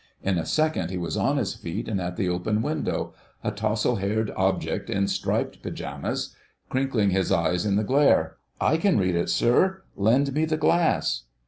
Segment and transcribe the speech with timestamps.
[0.23, 3.13] In a second he was on his feet and at the open window,
[3.43, 6.35] a tousled haired object in striped pyjamas,
[6.69, 8.37] crinkling his eyes in the glare.
[8.59, 11.25] "I can read it, sir; lend me the glass."